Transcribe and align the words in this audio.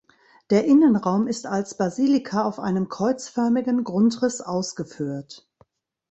Der 0.49 0.65
Innenraum 0.65 1.27
ist 1.27 1.45
als 1.45 1.77
Basilika 1.77 2.43
auf 2.45 2.57
einem 2.59 2.89
kreuzförmigen 2.89 3.83
Grundriss 3.83 4.41
ausgeführt. 4.41 5.47